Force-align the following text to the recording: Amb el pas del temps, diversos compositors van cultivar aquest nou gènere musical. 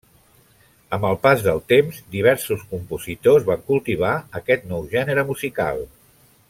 Amb 0.95 1.03
el 1.09 1.17
pas 1.25 1.43
del 1.47 1.61
temps, 1.73 1.99
diversos 2.15 2.65
compositors 2.73 3.47
van 3.53 3.63
cultivar 3.71 4.17
aquest 4.41 4.69
nou 4.73 4.93
gènere 4.97 5.29
musical. 5.33 5.87